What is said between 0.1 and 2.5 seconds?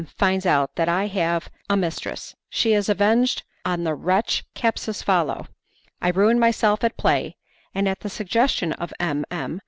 Finds Out That I Have a Mistress